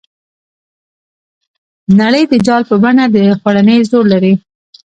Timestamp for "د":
2.31-2.33, 3.15-3.17